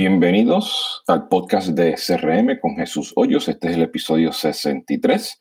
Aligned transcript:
Bienvenidos 0.00 1.02
al 1.08 1.26
podcast 1.26 1.70
de 1.70 1.94
CRM 1.94 2.60
con 2.60 2.76
Jesús 2.76 3.12
Hoyos. 3.16 3.48
Este 3.48 3.66
es 3.66 3.74
el 3.74 3.82
episodio 3.82 4.30
63 4.30 5.40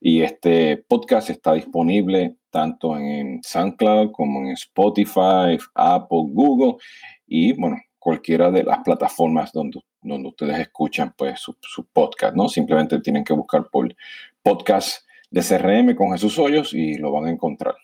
y 0.00 0.22
este 0.22 0.78
podcast 0.78 1.28
está 1.28 1.52
disponible 1.52 2.36
tanto 2.48 2.96
en 2.96 3.42
SoundCloud 3.42 4.12
como 4.12 4.40
en 4.40 4.52
Spotify, 4.52 5.58
Apple, 5.74 6.28
Google 6.30 6.78
y 7.26 7.52
bueno, 7.52 7.76
cualquiera 7.98 8.50
de 8.50 8.64
las 8.64 8.78
plataformas 8.78 9.52
donde, 9.52 9.82
donde 10.00 10.30
ustedes 10.30 10.58
escuchan 10.58 11.12
pues 11.14 11.38
su, 11.38 11.84
podcast, 11.92 12.34
¿no? 12.34 12.48
Simplemente 12.48 13.00
tienen 13.00 13.22
que 13.22 13.34
buscar 13.34 13.68
por 13.70 13.94
podcast 14.42 15.06
de 15.30 15.42
CRM 15.42 15.94
con 15.94 16.12
Jesús 16.12 16.38
Hoyos 16.38 16.72
y 16.72 16.94
lo 16.94 17.12
van 17.12 17.26
a 17.26 17.30
encontrar. 17.30 17.74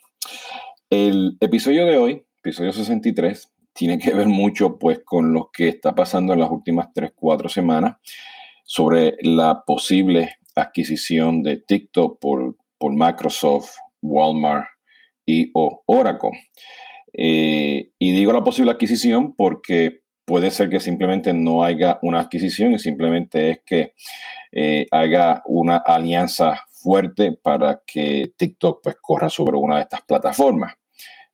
El 0.88 1.36
episodio 1.40 1.84
de 1.84 1.98
hoy, 1.98 2.24
episodio 2.38 2.72
63, 2.72 3.52
tiene 3.76 3.98
que 3.98 4.12
ver 4.12 4.26
mucho 4.26 4.78
pues 4.78 5.00
con 5.04 5.32
lo 5.32 5.50
que 5.52 5.68
está 5.68 5.94
pasando 5.94 6.32
en 6.32 6.40
las 6.40 6.50
últimas 6.50 6.88
3, 6.94 7.12
4 7.14 7.48
semanas 7.48 7.96
sobre 8.64 9.16
la 9.20 9.62
posible 9.64 10.36
adquisición 10.56 11.42
de 11.42 11.58
TikTok 11.58 12.18
por, 12.18 12.56
por 12.78 12.92
Microsoft, 12.92 13.76
Walmart 14.02 14.66
y 15.26 15.50
o 15.54 15.82
Oracle. 15.86 16.30
Eh, 17.12 17.90
y 17.98 18.12
digo 18.12 18.32
la 18.32 18.42
posible 18.42 18.72
adquisición 18.72 19.34
porque 19.34 20.00
puede 20.24 20.50
ser 20.50 20.68
que 20.68 20.80
simplemente 20.80 21.32
no 21.32 21.62
haya 21.62 21.98
una 22.02 22.20
adquisición 22.20 22.72
y 22.72 22.78
simplemente 22.78 23.50
es 23.50 23.60
que 23.64 23.94
eh, 24.52 24.86
haga 24.90 25.42
una 25.46 25.76
alianza 25.76 26.62
fuerte 26.70 27.32
para 27.32 27.82
que 27.86 28.32
TikTok 28.36 28.80
pues 28.82 28.96
corra 29.00 29.28
sobre 29.28 29.56
una 29.56 29.76
de 29.76 29.82
estas 29.82 30.02
plataformas. 30.02 30.74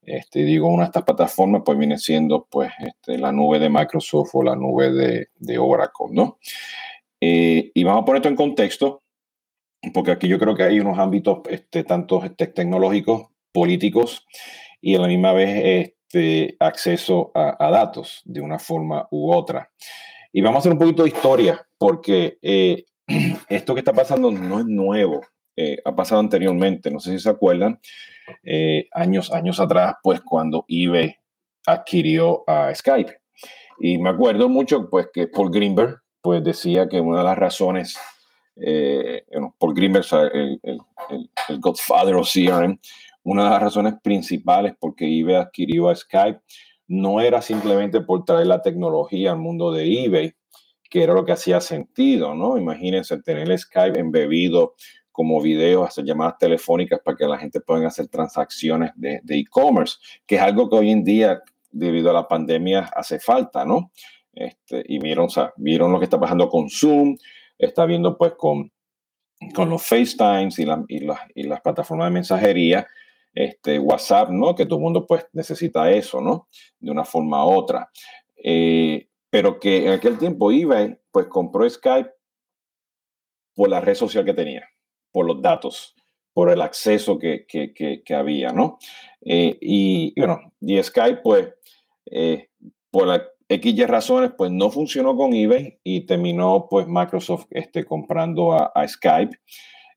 Este, 0.05 0.45
digo, 0.45 0.67
una 0.67 0.83
de 0.83 0.87
estas 0.87 1.05
plataformas 1.05 1.63
pues 1.65 1.79
viene 1.79 1.97
siendo 1.97 2.47
pues 2.51 2.73
este, 2.85 3.19
la 3.19 3.31
nube 3.31 3.61
de 3.61 3.71
Microsoft 3.71 4.35
o 4.35 4.43
la 4.43 4.57
nube 4.57 4.91
de, 4.91 5.29
de 5.37 5.59
Oracle, 5.59 6.09
¿no? 6.11 6.39
Eh, 7.21 7.71
y 7.73 7.85
vamos 7.85 8.03
a 8.03 8.05
poner 8.05 8.19
esto 8.19 8.29
en 8.29 8.37
contexto, 8.37 9.03
porque 9.95 10.11
aquí 10.11 10.27
yo 10.27 10.41
creo 10.41 10.57
que 10.57 10.65
hay 10.65 10.81
unos 10.81 10.99
ámbitos 10.99 11.39
este, 11.49 11.85
tanto 11.85 12.25
este, 12.25 12.49
tecnológicos, 12.49 13.29
políticos 13.53 14.27
y 14.81 14.97
a 14.97 15.01
la 15.01 15.07
misma 15.07 15.33
vez 15.33 15.93
este, 16.09 16.57
acceso 16.59 17.31
a, 17.33 17.71
datos 17.71 18.23
de 18.25 18.41
una 18.41 18.59
forma 18.59 19.07
u 19.13 19.33
otra. 19.33 19.71
Y 20.33 20.41
vamos 20.41 20.57
a 20.57 20.59
hacer 20.61 20.73
un 20.73 20.79
poquito 20.79 21.05
de 21.05 21.11
historia, 21.11 21.65
porque 21.79 22.39
eh, 22.43 22.87
esto 23.49 23.73
que 23.73 23.81
está 23.81 23.93
pasando 23.93 24.33
no 24.33 24.59
es 24.59 24.67
nuevo, 24.67 25.21
eh, 25.55 25.79
ha 25.85 25.95
pasado 25.95 26.21
anteriormente, 26.21 26.91
no 26.91 26.99
sé 26.99 27.13
si 27.13 27.19
se 27.21 27.31
acuerdan, 27.31 27.79
eh, 28.43 28.89
años, 28.93 29.33
años 29.33 29.61
atrás, 29.61 29.97
pues 30.03 30.21
cuando 30.21 30.65
eBay 30.69 31.17
adquirió 31.67 32.45
a 32.47 32.75
Skype. 32.75 33.17
Y 33.79 33.99
me 33.99 34.11
acuerdo 34.11 34.49
mucho, 34.49 34.89
pues, 34.89 35.09
que 35.13 35.27
Paul 35.27 35.51
Greenberg, 35.51 36.01
pues 36.21 36.43
decía 36.45 36.89
que 36.89 37.01
una 37.01 37.19
de 37.19 37.25
las 37.25 37.39
razones, 37.39 37.99
eh, 38.57 39.25
Paul 39.59 39.75
Greenberg, 39.75 40.07
el, 40.33 40.61
el, 40.63 40.81
el, 41.49 41.61
Godfather 41.61 42.15
of 42.17 42.31
CRM, 42.33 42.79
una 43.25 43.45
de 43.45 43.51
las 43.51 43.63
razones 43.63 43.95
principales 44.03 44.75
por 44.79 44.95
qué 44.95 45.07
eBay 45.07 45.37
adquirió 45.37 45.89
a 45.89 45.97
Skype 45.97 46.41
no 46.89 47.21
era 47.21 47.41
simplemente 47.41 48.01
por 48.01 48.25
traer 48.25 48.49
la 48.49 48.61
tecnología 48.61 49.33
al 49.33 49.39
mundo 49.39 49.73
de 49.73 50.05
eBay, 50.05 50.35
que 50.91 51.03
era 51.03 51.15
lo 51.15 51.25
que 51.25 51.33
hacía 51.33 51.61
sentido, 51.61 52.35
¿no? 52.35 52.59
Imagínense 52.59 53.23
tener 53.23 53.57
Skype 53.59 53.99
embebido 53.99 54.75
como 55.13 55.41
videos, 55.41 55.87
hacer 55.87 56.05
llamadas 56.05 56.39
telefónicas 56.39 57.01
para 57.05 57.17
que 57.17 57.27
la 57.27 57.39
gente 57.39 57.61
pueda 57.61 57.87
hacer 57.87 58.09
transacciones 58.09 58.91
de 58.97 59.21
e-commerce, 59.29 59.99
que 60.27 60.37
es 60.37 60.41
algo 60.41 60.69
que 60.69 60.77
hoy 60.77 60.91
en 60.91 61.05
día, 61.05 61.41
debido 61.71 62.11
a 62.11 62.15
la 62.15 62.27
pandemia, 62.27 62.91
hace 62.95 63.21
falta, 63.21 63.65
¿no? 63.65 63.93
Este, 64.33 64.83
y 64.89 64.99
vieron, 64.99 65.27
o 65.27 65.29
sea, 65.29 65.53
vieron 65.57 65.93
lo 65.93 65.99
que 65.99 66.05
está 66.05 66.19
pasando 66.19 66.49
con 66.49 66.71
Zoom, 66.71 67.17
está 67.59 67.85
viendo 67.85 68.17
pues 68.17 68.33
con, 68.33 68.73
con 69.55 69.69
los 69.69 69.83
FaceTimes 69.83 70.59
y, 70.59 70.65
la, 70.65 70.85
y, 71.35 71.43
las 71.45 71.61
plataformas 71.61 72.09
de 72.09 72.15
mensajería, 72.15 72.87
este, 73.35 73.79
WhatsApp, 73.79 74.31
¿no? 74.31 74.55
Que 74.55 74.67
todo 74.67 74.77
el 74.79 74.85
mundo 74.85 75.07
pues 75.07 75.27
necesita 75.33 75.91
eso, 75.91 76.21
¿no? 76.21 76.49
De 76.79 76.91
una 76.91 77.05
forma 77.05 77.45
u 77.47 77.51
otra. 77.51 77.91
Eh, 78.43 79.09
pero 79.31 79.59
que 79.59 79.87
en 79.87 79.93
aquel 79.93 80.19
tiempo 80.19 80.51
eBay 80.51 80.99
pues 81.11 81.27
compró 81.27 81.69
Skype 81.69 82.11
por 83.55 83.69
la 83.69 83.81
red 83.81 83.95
social 83.95 84.25
que 84.25 84.35
tenía 84.35 84.72
por 85.13 85.27
los 85.27 85.41
datos, 85.41 85.95
por 86.33 86.51
el 86.51 86.63
acceso 86.63 87.19
que, 87.19 87.47
que, 87.47 88.15
había, 88.15 88.53
¿no? 88.53 88.79
Eh, 89.21 89.57
y, 89.61 90.19
bueno, 90.19 90.53
y 90.61 90.83
Skype, 90.83 91.21
pues, 91.23 91.55
eh, 92.07 92.49
por 92.91 93.07
la 93.07 93.23
X 93.49 93.87
razones, 93.87 94.33
pues 94.37 94.51
no 94.51 94.71
funcionó 94.71 95.17
con 95.17 95.35
eBay 95.35 95.79
y 95.85 96.07
terminó, 96.07 96.67
pues, 96.69 96.87
Microsoft 96.89 97.47
este, 97.51 97.85
comprando 97.85 98.53
a, 98.53 98.73
Skype. 98.89 99.37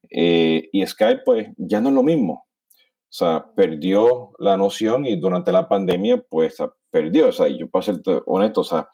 Eh, 0.09 0.69
y 0.71 0.85
Skype, 0.85 1.21
pues, 1.25 1.47
ya 1.57 1.79
no 1.79 1.89
es 1.89 1.95
lo 1.95 2.03
mismo. 2.03 2.45
O 2.73 3.17
sea, 3.17 3.45
perdió 3.55 4.31
la 4.39 4.57
noción 4.57 5.05
y 5.05 5.15
durante 5.15 5.51
la 5.51 5.69
pandemia, 5.69 6.21
pues, 6.29 6.57
perdió. 6.91 7.29
O 7.29 7.31
sea, 7.31 7.47
yo 7.47 7.69
para 7.69 7.83
ser 7.83 8.01
honesto, 8.25 8.61
o 8.61 8.65
sea, 8.65 8.89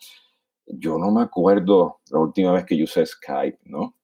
yo 0.68 0.98
no 0.98 1.12
me 1.12 1.24
acuerdo 1.24 2.00
la 2.12 2.20
última 2.20 2.52
vez 2.52 2.66
que 2.66 2.78
yo 2.78 2.84
usé 2.84 3.06
Skype, 3.06 3.60
¿no? 3.64 3.96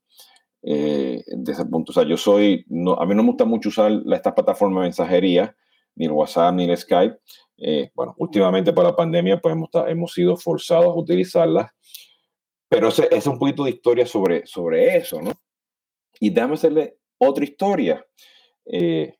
Eh, 0.69 1.23
de 1.25 1.51
ese 1.53 1.66
punto. 1.66 1.91
O 1.91 1.94
sea, 1.94 2.03
yo 2.03 2.17
soy, 2.17 2.66
no, 2.67 2.95
a 2.95 3.05
mí 3.05 3.16
no 3.16 3.23
me 3.23 3.29
gusta 3.29 3.45
mucho 3.45 3.69
usar 3.69 3.89
estas 4.11 4.33
plataformas 4.33 4.81
de 4.81 4.88
mensajería, 4.88 5.55
ni 5.95 6.05
el 6.05 6.11
WhatsApp, 6.11 6.53
ni 6.53 6.66
el 6.66 6.75
Skype. 6.75 7.17
Eh, 7.57 7.89
bueno, 7.95 8.13
últimamente 8.17 8.73
por 8.73 8.83
la 8.83 8.94
pandemia, 8.94 9.39
pues 9.39 9.53
hemos, 9.53 9.69
hemos 9.88 10.11
sido 10.11 10.35
forzados 10.35 10.88
a 10.88 11.00
utilizarlas. 11.00 11.72
Pero 12.67 12.89
ese, 12.89 13.07
es 13.09 13.25
un 13.28 13.39
poquito 13.39 13.63
de 13.63 13.69
historia 13.69 14.05
sobre, 14.05 14.45
sobre 14.45 14.97
eso, 14.97 15.22
¿no? 15.22 15.31
Y 16.19 16.31
déjame 16.31 16.55
hacerle 16.55 16.97
otra 17.17 17.45
historia. 17.45 18.05
Eh, 18.66 19.16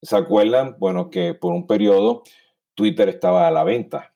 ¿Se 0.00 0.16
acuerdan? 0.16 0.76
Bueno, 0.78 1.10
que 1.10 1.34
por 1.34 1.52
un 1.52 1.66
periodo 1.66 2.22
Twitter 2.74 3.10
estaba 3.10 3.46
a 3.46 3.50
la 3.50 3.64
venta. 3.64 4.14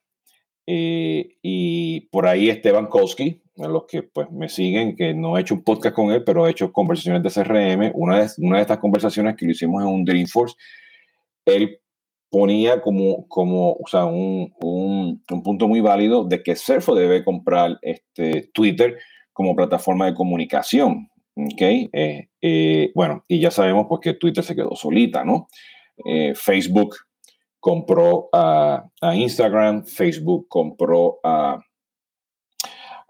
Eh, 0.66 1.36
y 1.42 2.00
por 2.08 2.26
ahí 2.26 2.48
Esteban 2.48 2.86
Koski, 2.86 3.42
a 3.58 3.68
los 3.68 3.84
que 3.86 4.02
pues 4.02 4.30
me 4.30 4.48
siguen, 4.48 4.96
que 4.96 5.14
no 5.14 5.36
he 5.36 5.42
hecho 5.42 5.54
un 5.54 5.64
podcast 5.64 5.94
con 5.94 6.10
él, 6.10 6.24
pero 6.24 6.46
he 6.46 6.50
hecho 6.50 6.72
conversaciones 6.72 7.22
de 7.22 7.42
CRM. 7.42 7.92
Una 7.94 8.20
de, 8.20 8.30
una 8.38 8.56
de 8.56 8.62
estas 8.62 8.78
conversaciones 8.78 9.36
que 9.36 9.46
lo 9.46 9.52
hicimos 9.52 9.82
en 9.82 9.88
un 9.88 10.04
Dreamforce, 10.04 10.56
él 11.44 11.80
ponía 12.30 12.80
como, 12.80 13.26
como 13.26 13.72
o 13.72 13.86
sea, 13.88 14.04
un, 14.04 14.52
un, 14.60 15.22
un 15.30 15.42
punto 15.42 15.66
muy 15.68 15.80
válido 15.80 16.24
de 16.24 16.42
que 16.42 16.54
Surfo 16.56 16.94
debe 16.94 17.24
comprar 17.24 17.78
este, 17.82 18.50
Twitter 18.54 18.98
como 19.32 19.56
plataforma 19.56 20.06
de 20.06 20.14
comunicación. 20.14 21.10
¿okay? 21.34 21.90
Eh, 21.92 22.28
eh, 22.40 22.92
bueno, 22.94 23.24
y 23.28 23.40
ya 23.40 23.50
sabemos 23.50 23.86
pues 23.88 24.00
que 24.00 24.14
Twitter 24.14 24.44
se 24.44 24.54
quedó 24.54 24.74
solita, 24.76 25.24
¿no? 25.24 25.48
Eh, 26.04 26.34
Facebook 26.34 26.96
compró 27.58 28.28
a, 28.32 28.84
a, 29.00 29.14
Instagram, 29.14 29.84
Facebook 29.84 30.46
compró 30.48 31.18
a, 31.22 31.60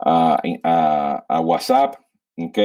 a, 0.02 1.24
a 1.28 1.40
WhatsApp, 1.40 1.96
¿ok? 2.36 2.58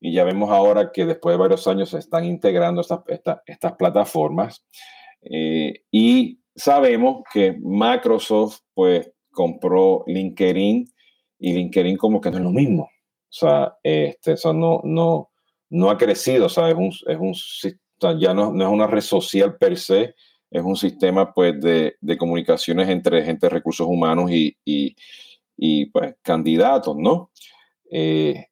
Y 0.00 0.12
ya 0.12 0.24
vemos 0.24 0.50
ahora 0.50 0.90
que 0.92 1.04
después 1.04 1.34
de 1.34 1.38
varios 1.38 1.66
años 1.66 1.90
se 1.90 1.98
están 1.98 2.24
integrando 2.24 2.80
estas, 2.80 3.00
estas, 3.46 3.72
plataformas 3.74 4.64
eh, 5.22 5.82
y 5.90 6.40
sabemos 6.54 7.22
que 7.32 7.56
Microsoft 7.60 8.60
pues 8.74 9.10
compró 9.30 10.04
LinkedIn 10.06 10.88
y 11.38 11.52
LinkedIn 11.52 11.96
como 11.96 12.20
que 12.20 12.30
no 12.30 12.38
es 12.38 12.42
lo 12.42 12.50
mismo. 12.50 12.84
O 12.84 13.32
sea, 13.32 13.76
este, 13.82 14.32
eso 14.32 14.52
no, 14.52 14.80
no, 14.84 15.30
no 15.70 15.90
ha 15.90 15.98
crecido, 15.98 16.46
o 16.46 16.48
sea, 16.48 16.68
es 16.70 16.74
un, 16.74 16.88
es 16.88 17.18
un 17.18 17.34
ya 18.18 18.32
no, 18.32 18.52
no, 18.52 18.64
es 18.64 18.70
una 18.70 18.86
red 18.86 19.00
social 19.00 19.56
per 19.56 19.76
se, 19.76 20.14
es 20.50 20.62
un 20.62 20.76
sistema 20.76 21.32
pues 21.34 21.60
de, 21.60 21.96
de 22.00 22.16
comunicaciones 22.16 22.88
entre 22.88 23.24
gente 23.24 23.46
de 23.46 23.50
recursos 23.50 23.86
humanos 23.86 24.30
y, 24.30 24.56
y, 24.64 24.96
y 25.58 25.86
pues 25.86 26.14
candidatos, 26.22 26.96
¿no? 26.96 27.32
Eh, 27.90 28.46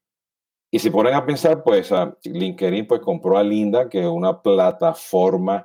y 0.70 0.78
si 0.80 0.90
ponen 0.90 1.14
a 1.14 1.24
pensar, 1.24 1.62
pues 1.62 1.92
a 1.92 2.14
LinkedIn 2.24 2.86
pues 2.86 3.00
compró 3.00 3.38
a 3.38 3.44
Linda, 3.44 3.88
que 3.88 4.00
es 4.00 4.06
una 4.06 4.42
plataforma 4.42 5.64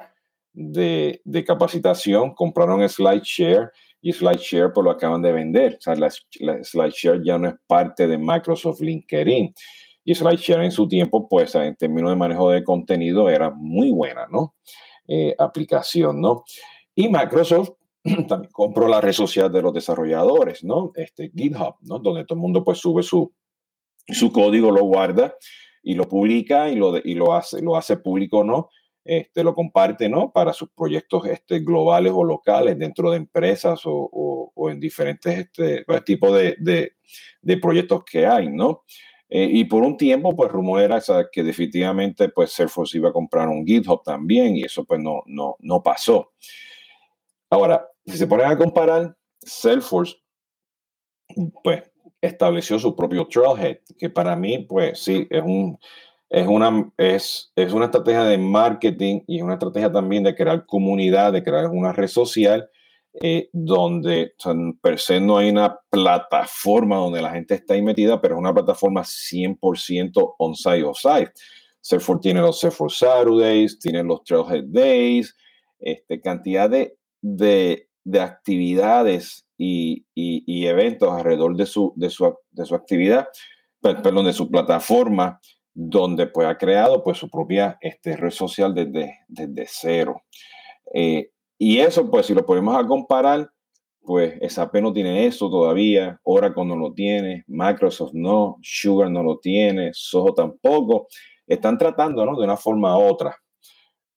de, 0.54 1.20
de 1.26 1.44
capacitación, 1.44 2.36
compraron 2.36 2.88
SlideShare 2.88 3.72
y 4.02 4.14
SlideShare 4.14 4.70
pues 4.72 4.86
lo 4.86 4.92
acaban 4.92 5.22
de 5.24 5.32
vender. 5.32 5.78
O 5.80 5.82
sea, 5.82 5.96
la, 5.96 6.10
SlideShare 6.12 7.24
ya 7.26 7.40
no 7.40 7.50
es 7.50 7.56
parte 7.66 8.08
de 8.08 8.18
Microsoft 8.18 8.82
LinkedIn. 8.82 9.54
Y 10.04 10.16
SlideShare 10.16 10.66
en 10.66 10.72
su 10.72 10.88
tiempo, 10.88 11.28
pues 11.28 11.56
en 11.56 11.76
términos 11.76 12.12
de 12.12 12.16
manejo 12.16 12.52
de 12.52 12.64
contenido 12.64 13.30
era 13.30 13.50
muy 13.50 13.92
buena, 13.92 14.28
¿no? 14.32 14.56
Eh, 15.08 15.36
aplicación, 15.38 16.22
¿no? 16.22 16.44
Y 16.96 17.08
Microsoft 17.08 17.72
también 18.28 18.52
compro 18.52 18.88
la 18.88 19.02
red 19.02 19.14
social 19.14 19.52
de 19.52 19.62
los 19.62 19.74
desarrolladores, 19.74 20.64
¿no? 20.64 20.92
Este 20.96 21.32
GitHub, 21.36 21.76
¿no? 21.82 22.00
Donde 22.00 22.26
todo 22.26 22.36
el 22.36 22.42
mundo 22.42 22.64
pues 22.64 22.80
sube 22.80 23.04
su, 23.04 23.34
su 24.08 24.32
código, 24.32 24.72
lo 24.72 24.84
guarda 24.84 25.36
y 25.84 25.96
lo 25.96 26.08
publica 26.08 26.70
y 26.70 26.76
lo, 26.76 26.98
y 26.98 27.16
lo 27.16 27.34
hace, 27.34 27.62
lo 27.62 27.76
hace 27.76 27.98
público, 27.98 28.44
¿no? 28.44 28.70
este, 29.04 29.44
lo 29.44 29.54
comparte, 29.54 30.10
¿no? 30.10 30.32
Para 30.32 30.54
sus 30.54 30.70
proyectos 30.70 31.26
este, 31.26 31.60
globales 31.60 32.14
o 32.16 32.24
locales 32.24 32.78
dentro 32.78 33.12
de 33.12 33.18
empresas 33.18 33.82
o, 33.86 34.10
o, 34.56 34.70
en 34.70 34.80
diferentes 34.80 35.40
este, 35.40 35.84
pues, 35.86 36.04
tipos 36.06 36.34
de, 36.34 36.56
de, 36.60 36.94
de, 37.42 37.58
proyectos 37.58 38.04
que 38.04 38.28
hay, 38.28 38.50
¿no? 38.50 38.84
Eh, 39.28 39.50
y 39.52 39.66
por 39.66 39.84
un 39.84 39.98
tiempo, 39.98 40.36
pues 40.36 40.52
rumor 40.52 40.82
era 40.82 41.02
que 41.32 41.44
definitivamente, 41.44 42.30
pues 42.30 42.52
Salesforce 42.52 42.98
iba 42.98 43.10
a 43.10 43.14
comprar 43.14 43.48
un 43.48 43.66
GitHub 43.66 44.04
también 44.04 44.56
y 44.58 44.64
eso 44.64 44.86
pues 44.86 45.00
no, 45.00 45.24
no, 45.26 45.56
no 45.60 45.82
pasó. 45.82 46.34
Ahora, 47.52 47.88
si 48.06 48.18
se 48.18 48.26
ponen 48.26 48.48
a 48.48 48.58
comparar, 48.58 49.16
Salesforce, 49.42 50.16
pues 51.64 51.84
estableció 52.22 52.80
su 52.80 52.96
propio 52.96 53.28
Trailhead, 53.28 53.80
que 54.00 54.10
para 54.10 54.36
mí, 54.36 54.60
pues 54.60 55.00
sí, 55.04 55.28
es 55.30 55.44
un 55.44 55.78
es 56.32 56.48
una, 56.48 56.90
es, 56.98 57.52
es 57.58 57.74
una 57.74 57.86
estrategia 57.86 58.24
de 58.24 58.38
marketing 58.38 59.20
y 59.28 59.42
una 59.42 59.56
estrategia 59.56 59.92
también 59.92 60.24
de 60.24 60.34
crear 60.34 60.66
comunidad, 60.66 61.34
de 61.34 61.44
crear 61.44 61.68
una 61.68 61.92
red 61.92 62.08
social 62.08 62.70
eh, 63.22 63.50
donde 63.52 64.34
per 64.82 64.98
se 64.98 65.20
no 65.20 65.38
hay 65.38 65.50
una 65.50 65.78
plataforma 65.90 66.96
donde 66.96 67.22
la 67.22 67.32
gente 67.32 67.56
está 67.56 67.74
ahí 67.74 67.82
metida, 67.82 68.22
pero 68.22 68.36
es 68.36 68.40
una 68.40 68.54
plataforma 68.54 69.02
100% 69.02 70.36
on-site 70.38 70.84
o 70.84 70.94
site. 70.94 71.34
Salesforce 71.82 72.22
tiene 72.22 72.40
los 72.40 72.62
Salesforce 72.62 73.06
Saturdays, 73.06 73.78
tiene 73.78 74.02
los 74.02 74.24
Trailhead 74.24 74.64
Days, 74.68 75.36
este, 75.80 76.22
cantidad 76.22 76.70
de, 76.70 76.96
de, 77.22 77.90
de 78.04 78.20
actividades 78.20 79.48
y, 79.58 80.06
y, 80.16 80.44
y, 80.46 80.66
eventos 80.68 81.12
alrededor 81.12 81.56
de 81.56 81.66
su, 81.66 81.94
de 81.96 82.10
su, 82.10 82.36
de 82.52 82.66
su 82.66 82.76
actividad, 82.76 83.28
perdón, 83.80 84.26
de 84.26 84.34
su 84.34 84.50
plataforma 84.50 85.40
donde 85.74 86.28
pues 86.28 86.48
ha 86.48 86.58
creado 86.58 87.04
pues 87.04 87.18
su 87.18 87.30
propia 87.30 87.78
este, 87.82 88.18
red 88.18 88.32
social 88.32 88.74
desde, 88.74 89.20
desde 89.28 89.66
cero. 89.68 90.24
Eh, 90.94 91.32
y 91.58 91.80
eso 91.80 92.10
pues 92.10 92.26
si 92.26 92.34
lo 92.34 92.46
ponemos 92.46 92.76
a 92.76 92.86
comparar, 92.86 93.50
pues 94.04 94.34
SAP 94.54 94.76
no 94.78 94.92
tiene 94.92 95.28
eso 95.28 95.50
todavía, 95.50 96.20
Oracle 96.24 96.66
no 96.66 96.76
lo 96.76 96.94
tiene, 96.94 97.44
Microsoft 97.48 98.14
no, 98.14 98.58
Sugar 98.62 99.12
no 99.12 99.24
lo 99.24 99.38
tiene, 99.38 99.92
Soho 99.94 100.34
tampoco. 100.34 101.08
Están 101.46 101.78
tratando, 101.78 102.26
¿no? 102.26 102.38
De 102.38 102.44
una 102.44 102.58
forma 102.58 102.98
u 102.98 103.02
otra. 103.04 103.36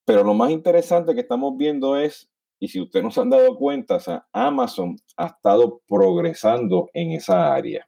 Pero 0.04 0.24
lo 0.24 0.34
más 0.34 0.50
interesante 0.50 1.14
que 1.14 1.20
estamos 1.20 1.56
viendo 1.56 1.96
es, 1.96 2.30
y 2.64 2.68
si 2.68 2.80
ustedes 2.80 3.04
no 3.04 3.10
se 3.10 3.20
han 3.20 3.28
dado 3.28 3.54
cuenta, 3.56 3.98
Amazon 4.32 4.96
ha 5.18 5.26
estado 5.26 5.82
progresando 5.86 6.88
en 6.94 7.12
esa 7.12 7.54
área, 7.54 7.86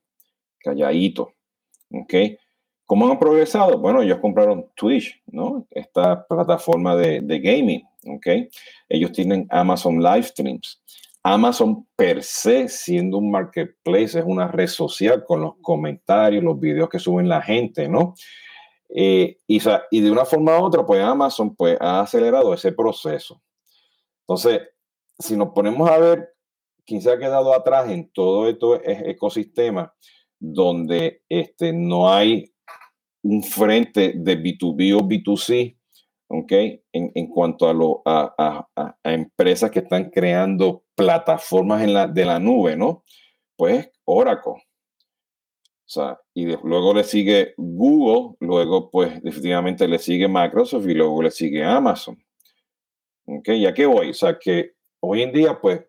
calladito, 0.59 1.33
¿ok? 1.91 2.15
¿Cómo 2.85 3.11
han 3.11 3.19
progresado? 3.19 3.79
Bueno, 3.79 4.03
ellos 4.03 4.19
compraron 4.19 4.71
Twitch, 4.75 5.23
¿no? 5.29 5.67
Esta 5.71 6.27
plataforma 6.27 6.95
de, 6.95 7.41
gaming, 7.41 7.85
¿ok? 8.07 8.27
Ellos 8.87 9.13
tienen 9.13 9.47
Amazon 9.49 10.03
Live 10.03 10.25
Streams. 10.25 10.83
Amazon 11.23 11.87
per 11.97 12.23
se, 12.23 12.69
siendo 12.69 13.17
un 13.17 13.31
marketplace, 13.31 14.19
es 14.19 14.25
una 14.27 14.47
red 14.47 14.69
social 14.69 15.25
con 15.25 15.41
los 15.41 15.55
comentarios, 15.63 16.45
los 16.45 16.61
videos 16.61 16.91
que 16.91 16.99
suben 16.99 17.31
la 17.31 17.41
gente, 17.41 17.89
¿no? 17.89 18.13
Eh, 18.91 19.39
y, 19.47 19.59
y, 19.91 20.01
de 20.03 20.11
una 20.11 20.27
forma 20.27 20.61
u 20.61 20.65
otra, 20.65 20.85
pues 20.85 21.03
Amazon 21.03 21.57
pues, 21.57 21.79
ha 21.81 22.01
acelerado 22.01 22.53
ese 22.53 22.73
proceso. 22.73 23.41
Entonces, 24.29 24.61
si 25.19 25.37
nos 25.37 25.51
ponemos 25.51 25.89
a 25.89 25.99
ver 25.99 26.29
quién 26.85 27.01
se 27.01 27.11
ha 27.11 27.19
quedado 27.19 27.55
atrás 27.55 27.89
en 27.91 28.11
todo 28.11 28.49
este 28.49 29.11
ecosistema, 29.11 29.95
donde 30.39 31.23
este, 31.29 31.73
no 31.73 32.13
hay 32.13 32.53
un 33.23 33.43
frente 33.43 34.15
de 34.17 34.39
B2B 34.39 34.95
o 34.95 35.01
B2C, 35.01 35.77
¿ok? 36.29 36.53
En, 36.93 37.13
en 37.15 37.27
cuanto 37.29 37.69
a, 37.69 37.73
lo, 37.73 38.03
a, 38.05 38.35
a, 38.37 38.69
a, 38.77 39.13
empresas 39.13 39.71
que 39.71 39.81
están 39.81 40.11
creando 40.11 40.85
plataformas 40.95 41.83
en 41.83 41.95
la, 41.95 42.07
de 42.07 42.25
la 42.25 42.39
nube, 42.39 42.77
¿no? 42.77 43.05
Pues 43.57 43.91
Oracle. 44.05 44.53
O 44.53 45.89
sea, 45.89 46.19
y 46.35 46.47
luego 46.47 46.95
le 46.95 47.05
sigue 47.05 47.55
Google, 47.57 48.37
luego 48.41 48.91
pues 48.91 49.23
definitivamente 49.23 49.87
le 49.87 50.01
sigue 50.01 50.27
Microsoft 50.27 50.87
y 50.89 50.95
luego 50.95 51.23
le 51.23 51.31
sigue 51.31 51.65
Amazon. 51.65 52.19
¿Ok? 53.27 53.51
¿Ya 53.61 53.75
qué 53.75 53.87
voy? 53.87 54.11
O 54.11 54.15
sea, 54.15 54.39
que 54.39 54.73
hoy 55.01 55.23
en 55.23 55.33
día 55.33 55.61
pues 55.61 55.85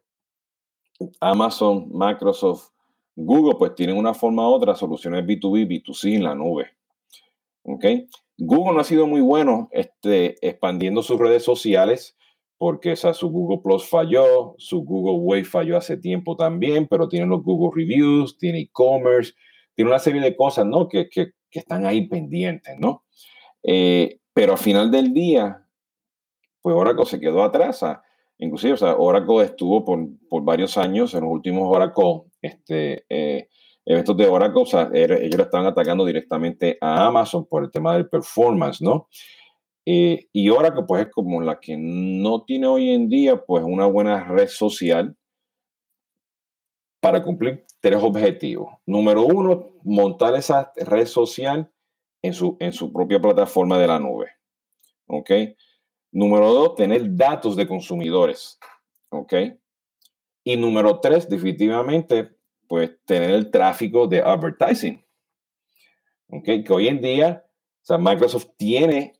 Amazon, 1.20 1.90
Microsoft, 1.92 2.70
Google 3.16 3.56
pues 3.58 3.76
tienen 3.76 3.98
una 3.98 4.14
forma 4.14 4.48
u 4.48 4.54
otra 4.54 4.76
soluciones 4.76 5.26
B2B, 5.26 5.68
B2C 5.68 6.16
en 6.16 6.24
la 6.24 6.36
nube. 6.36 6.70
Okay. 7.64 8.08
Google 8.38 8.76
no 8.76 8.80
ha 8.80 8.84
sido 8.84 9.08
muy 9.08 9.20
bueno 9.20 9.68
este, 9.72 10.36
expandiendo 10.48 11.02
sus 11.04 11.20
redes 11.20 11.44
sociales 11.44 12.16
porque 12.58 12.96
su 12.96 13.30
Google 13.30 13.60
Plus 13.64 13.88
falló, 13.88 14.56
su 14.58 14.84
Google 14.84 15.20
Wave 15.20 15.44
falló 15.44 15.78
hace 15.78 15.98
tiempo 15.98 16.36
también, 16.36 16.88
pero 16.88 17.08
tiene 17.08 17.28
los 17.28 17.44
Google 17.44 17.72
Reviews, 17.76 18.38
tiene 18.38 18.62
e-commerce, 18.62 19.34
tiene 19.76 19.92
una 19.92 20.00
serie 20.00 20.22
de 20.22 20.36
cosas 20.36 20.66
¿no? 20.66 20.88
que, 20.88 21.08
que, 21.08 21.34
que 21.52 21.60
están 21.60 21.86
ahí 21.86 22.08
pendientes. 22.08 22.76
¿no? 22.80 23.04
Eh, 23.62 24.20
pero 24.34 24.54
al 24.54 24.58
final 24.58 24.90
del 24.90 25.14
día, 25.14 25.67
pues 26.68 26.76
Oracle 26.76 27.06
se 27.06 27.18
quedó 27.22 27.44
atrás. 27.44 27.82
inclusive, 28.38 28.74
o 28.74 28.78
sea, 28.78 28.98
Oracle 28.98 29.44
estuvo 29.44 29.86
por, 29.86 30.06
por, 30.28 30.44
varios 30.44 30.78
años, 30.78 31.14
en 31.14 31.22
los 31.22 31.32
últimos 31.32 31.74
Oracle, 31.74 32.24
este, 32.42 33.06
eh, 33.08 33.48
eventos 33.86 34.18
de 34.18 34.28
Oracle, 34.28 34.64
o 34.64 34.66
sea, 34.66 34.90
ellos 34.94 35.40
estaban 35.40 35.66
atacando 35.66 36.04
directamente 36.04 36.78
a 36.82 37.08
Amazon 37.08 37.46
por 37.46 37.64
el 37.64 37.72
tema 37.72 37.94
del 37.94 38.10
performance, 38.10 38.82
¿no? 38.82 39.08
Eh, 39.86 40.28
y 40.34 40.50
Oracle, 40.50 40.84
pues 40.86 41.06
es 41.06 41.14
como 41.14 41.40
la 41.40 41.58
que 41.58 41.78
no 41.78 42.44
tiene 42.44 42.68
hoy 42.68 42.90
en 42.90 43.08
día, 43.08 43.38
pues 43.38 43.64
una 43.64 43.86
buena 43.86 44.26
red 44.26 44.50
social 44.50 45.16
para 47.00 47.24
cumplir 47.24 47.66
tres 47.80 48.04
objetivos. 48.04 48.74
Número 48.86 49.24
uno, 49.24 49.70
montar 49.86 50.36
esa 50.36 50.74
red 50.76 51.06
social 51.06 51.72
en 52.22 52.34
su, 52.34 52.58
en 52.60 52.74
su 52.74 52.92
propia 52.92 53.22
plataforma 53.22 53.80
de 53.80 53.88
la 53.88 54.00
nube. 54.00 54.32
¿Ok? 55.06 55.32
Número 56.18 56.52
dos, 56.52 56.74
tener 56.74 57.16
datos 57.16 57.56
de 57.56 57.68
consumidores. 57.68 58.58
¿Ok? 59.10 59.34
Y 60.44 60.58
número 60.58 61.00
tres, 61.00 61.30
definitivamente, 61.30 62.32
pues 62.68 62.90
tener 63.06 63.30
el 63.30 63.52
tráfico 63.52 64.08
de 64.08 64.22
advertising. 64.22 65.00
Okay, 66.28 66.64
que 66.64 66.74
hoy 66.74 66.88
en 66.88 67.02
día, 67.02 67.46
o 67.46 67.86
sea, 67.86 68.00
Microsoft 68.00 68.48
tiene 68.58 69.14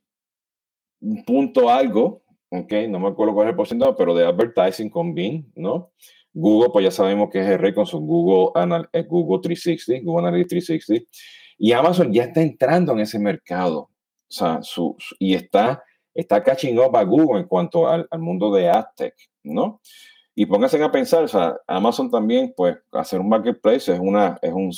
un 1.00 1.24
punto 1.24 1.70
algo, 1.70 2.24
okay, 2.48 2.88
no 2.88 2.98
me 2.98 3.10
acuerdo 3.10 3.32
cuál 3.32 3.46
es 3.46 3.52
el 3.52 3.56
porcentaje, 3.56 3.94
pero 3.96 4.12
de 4.12 4.26
advertising 4.26 4.90
con 4.90 5.14
Bing, 5.14 5.52
¿no? 5.54 5.92
Google, 6.32 6.70
pues 6.72 6.84
ya 6.84 6.90
sabemos 6.90 7.30
que 7.30 7.38
es 7.38 7.46
el 7.46 7.60
rey 7.60 7.72
con 7.72 7.86
su 7.86 8.00
Google, 8.00 8.50
eh, 8.92 9.04
Google 9.04 9.40
360, 9.40 10.04
Google 10.04 10.26
Analytics 10.26 10.66
360. 10.66 11.08
Y 11.58 11.70
Amazon 11.70 12.12
ya 12.12 12.24
está 12.24 12.42
entrando 12.42 12.90
en 12.90 12.98
ese 12.98 13.20
mercado. 13.20 13.82
O 13.82 13.90
sea, 14.26 14.62
su, 14.62 14.96
y 15.20 15.34
está, 15.34 15.84
está 16.14 16.42
catching 16.42 16.78
up 16.78 16.96
a 16.96 17.04
Google 17.04 17.40
en 17.40 17.46
cuanto 17.46 17.88
al, 17.88 18.08
mundo 18.18 18.52
de 18.52 18.68
AdTech, 18.68 19.14
¿no? 19.44 19.80
Y 20.34 20.46
pónganse 20.46 20.82
a 20.82 20.90
pensar, 20.90 21.24
o 21.24 21.28
sea, 21.28 21.56
Amazon 21.66 22.10
también, 22.10 22.54
pues, 22.56 22.76
hacer 22.92 23.20
un 23.20 23.28
marketplace 23.28 23.92
es 23.92 23.98
una, 23.98 24.38
es 24.40 24.52
un, 24.52 24.70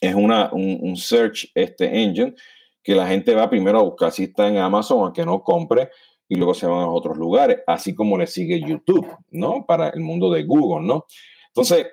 es 0.00 0.14
una, 0.14 0.50
un, 0.52 0.96
search 0.96 1.50
este 1.54 2.02
engine 2.02 2.34
que 2.82 2.94
la 2.94 3.06
gente 3.06 3.34
va 3.34 3.50
primero 3.50 3.78
a 3.78 3.82
buscar 3.82 4.10
si 4.10 4.24
está 4.24 4.48
en 4.48 4.58
Amazon, 4.58 5.00
aunque 5.00 5.24
no 5.24 5.42
compre, 5.42 5.90
y 6.28 6.36
luego 6.36 6.54
se 6.54 6.66
van 6.66 6.80
a 6.80 6.88
otros 6.88 7.16
lugares, 7.16 7.58
así 7.66 7.94
como 7.94 8.18
le 8.18 8.26
sigue 8.26 8.60
YouTube, 8.60 9.06
¿no? 9.30 9.64
Para 9.64 9.90
el 9.90 10.00
mundo 10.00 10.30
de 10.30 10.44
Google, 10.44 10.86
¿no? 10.86 11.06
Entonces, 11.48 11.86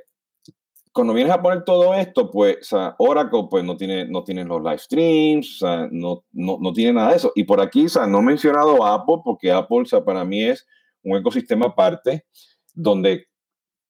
cuando 0.96 1.14
vienes 1.14 1.34
a 1.34 1.42
poner 1.42 1.66
todo 1.66 1.94
esto, 1.94 2.32
pues, 2.32 2.72
o 2.72 2.96
Oracle, 3.00 3.48
pues, 3.52 3.66
no 3.66 3.76
tiene, 3.76 4.06
no 4.06 4.24
tiene 4.24 4.46
los 4.46 4.64
live 4.64 4.78
streams, 4.78 5.62
no, 5.92 6.24
no, 6.32 6.58
no 6.58 6.72
tiene 6.72 6.94
nada 6.94 7.10
de 7.10 7.18
eso. 7.18 7.34
Y 7.36 7.44
por 7.44 7.60
aquí, 7.60 7.88
no 8.08 8.20
he 8.20 8.22
mencionado 8.22 8.82
Apple, 8.86 9.18
porque 9.22 9.52
Apple, 9.52 9.82
o 9.82 9.86
sea, 9.86 10.06
para 10.06 10.24
mí 10.24 10.42
es 10.46 10.66
un 11.04 11.18
ecosistema 11.18 11.66
aparte 11.66 12.26
donde 12.74 13.28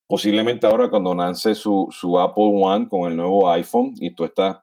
posiblemente 0.08 0.66
ahora 0.66 0.90
cuando 0.90 1.14
lance 1.14 1.54
su, 1.54 1.88
su, 1.92 2.20
Apple 2.20 2.52
One 2.56 2.90
con 2.90 3.12
el 3.12 3.16
nuevo 3.16 3.52
iPhone 3.52 3.94
y 4.00 4.10
todo 4.16 4.26
este 4.26 4.56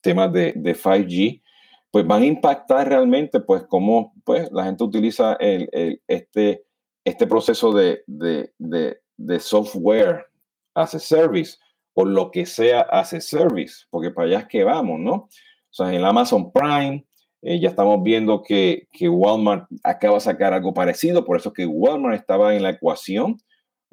temas 0.00 0.32
de, 0.32 0.54
de 0.56 0.74
5G, 0.74 1.42
pues 1.90 2.06
van 2.06 2.22
a 2.22 2.26
impactar 2.26 2.88
realmente 2.88 3.40
pues 3.40 3.64
cómo 3.68 4.14
pues, 4.24 4.50
la 4.52 4.64
gente 4.64 4.84
utiliza 4.84 5.36
este, 5.38 6.64
este 7.04 7.26
proceso 7.26 7.72
de, 7.72 8.02
de, 8.06 8.50
de, 8.58 9.40
software 9.40 10.26
as 10.74 10.94
a 10.94 10.98
service 10.98 11.58
o 11.94 12.04
lo 12.04 12.30
que 12.30 12.46
sea 12.46 12.80
a 12.82 13.04
service, 13.04 13.84
porque 13.90 14.10
para 14.10 14.26
allá 14.28 14.38
es 14.40 14.46
que 14.46 14.64
vamos, 14.64 15.00
¿no? 15.00 15.12
O 15.14 15.28
sea, 15.70 15.88
en 15.88 15.94
el 15.94 16.04
Amazon 16.04 16.52
Prime 16.52 17.06
eh, 17.42 17.60
ya 17.60 17.70
estamos 17.70 18.02
viendo 18.02 18.42
que, 18.42 18.88
que 18.92 19.08
Walmart 19.08 19.68
acaba 19.82 20.14
de 20.14 20.20
sacar 20.20 20.52
algo 20.52 20.74
parecido, 20.74 21.24
por 21.24 21.36
eso 21.36 21.52
que 21.52 21.66
Walmart 21.66 22.16
estaba 22.16 22.54
en 22.54 22.62
la 22.62 22.70
ecuación 22.70 23.38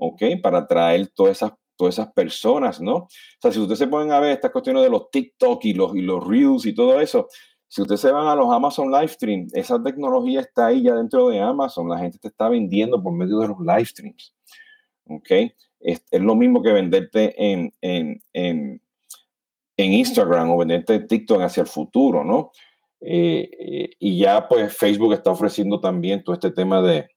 ¿ok? 0.01 0.24
Para 0.41 0.60
atraer 0.60 1.08
todas 1.13 1.38
esas, 1.38 1.53
todas 1.77 1.96
esas 1.96 2.12
personas, 2.12 2.81
¿no? 2.81 2.96
O 2.96 3.08
sea, 3.39 3.51
si 3.51 3.60
ustedes 3.60 3.79
se 3.79 3.88
ponen 3.88 4.12
a 4.12 4.20
ver 4.20 4.31
estas 4.31 4.51
cuestiones 4.51 4.81
de 4.84 4.89
los 4.89 5.12
TikTok 5.12 5.63
y 5.65 5.74
los, 5.74 5.96
y 5.96 6.01
los 6.01 6.25
Reels 6.27 6.65
y 6.65 6.74
todo 6.74 7.00
eso, 7.00 7.27
Si 7.67 7.81
usted 7.81 7.96
se 7.96 8.12
van 8.12 8.27
a 8.27 8.36
los 8.36 8.51
Amazon 8.51 8.91
Livestream, 8.91 9.48
esa 9.53 9.81
tecnología 9.81 10.41
está 10.41 10.67
ahí 10.67 10.84
ya 10.84 10.93
dentro 10.96 11.29
de 11.29 11.39
Amazon. 11.39 11.88
La 11.88 12.00
gente 12.00 12.20
te 12.20 12.27
está 12.27 12.50
vendiendo 12.50 13.01
por 13.01 13.13
medio 13.13 13.39
de 13.39 13.48
los 13.48 13.60
Livestreams. 13.62 14.36
¿Ok? 15.05 15.29
Es, 15.81 16.03
lo 16.11 16.35
mismo 16.35 16.61
que 16.61 16.71
venderte 16.71 17.33
en, 17.38 17.73
en, 17.81 18.21
en, 18.33 18.81
en, 19.77 19.93
Instagram 19.93 20.51
o 20.51 20.57
venderte 20.57 20.95
en 20.95 21.07
TikTok 21.07 21.41
hacia 21.41 21.61
el 21.61 21.67
futuro, 21.67 22.23
¿no? 22.23 22.51
Eh, 23.01 23.50
eh, 23.59 23.89
y 24.00 24.19
ya 24.19 24.47
pues 24.47 24.75
Facebook 24.77 25.13
está 25.13 25.31
ofreciendo 25.31 25.79
también 25.79 26.23
todo 26.23 26.35
este 26.35 26.51
tema 26.51 26.81
de, 26.81 27.07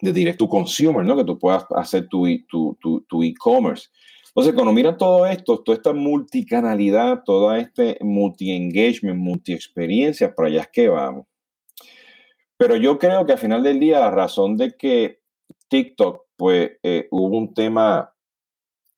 de 0.00 0.12
direct 0.12 0.38
to 0.38 0.48
consumer, 0.48 1.04
¿no? 1.04 1.16
Que 1.16 1.24
tú 1.24 1.38
puedas 1.38 1.64
hacer 1.76 2.08
tu, 2.08 2.26
tu, 2.48 2.76
tu, 2.80 3.02
tu 3.02 3.22
e-commerce. 3.22 3.88
Entonces, 4.28 4.54
cuando 4.54 4.72
miran 4.74 4.98
todo 4.98 5.24
esto, 5.24 5.62
toda 5.62 5.76
esta 5.76 5.94
multicanalidad, 5.94 7.22
toda 7.24 7.58
este 7.58 7.96
multi-engagement, 8.02 9.18
multi-experiencias, 9.18 10.34
para 10.34 10.48
allá 10.48 10.60
es 10.60 10.68
que 10.68 10.88
vamos. 10.88 11.26
Pero 12.58 12.76
yo 12.76 12.98
creo 12.98 13.24
que 13.24 13.32
al 13.32 13.38
final 13.38 13.62
del 13.62 13.80
día, 13.80 13.98
la 13.98 14.10
razón 14.10 14.58
de 14.58 14.76
que 14.76 15.20
TikTok, 15.68 16.25
pues 16.36 16.72
eh, 16.82 17.08
hubo 17.10 17.36
un 17.36 17.54
tema 17.54 18.12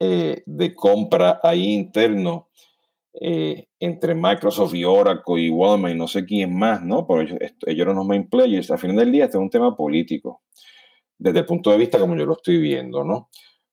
eh, 0.00 0.42
de 0.46 0.74
compra 0.74 1.40
ahí 1.42 1.72
interno 1.72 2.48
eh, 3.20 3.66
entre 3.80 4.14
Microsoft 4.14 4.74
y 4.74 4.84
Oracle 4.84 5.40
y 5.40 5.50
Walmart 5.50 5.94
y 5.94 5.98
no 5.98 6.06
sé 6.06 6.24
quién 6.24 6.56
más, 6.56 6.82
¿no? 6.82 7.04
Porque 7.06 7.24
ellos, 7.24 7.38
ellos 7.66 7.84
eran 7.84 7.96
los 7.96 8.06
main 8.06 8.28
players. 8.28 8.70
Al 8.70 8.78
final 8.78 8.96
del 8.96 9.10
día, 9.10 9.24
este 9.24 9.38
es 9.38 9.42
un 9.42 9.50
tema 9.50 9.76
político, 9.76 10.42
desde 11.18 11.40
el 11.40 11.46
punto 11.46 11.70
de 11.70 11.78
vista 11.78 11.98
como 11.98 12.14
yo 12.16 12.26
lo 12.26 12.34
estoy 12.34 12.58
viendo, 12.58 13.02
¿no? 13.02 13.16